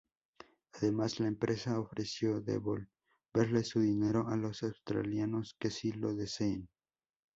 Además, 0.73 1.19
la 1.19 1.27
empresa 1.27 1.79
ofreció 1.79 2.41
devolverle 2.41 3.63
su 3.63 3.81
dinero 3.81 4.27
a 4.29 4.35
los 4.35 4.63
australianos 4.63 5.55
que 5.59 5.67
así 5.67 5.91
lo 5.91 6.15
deseen. 6.15 6.67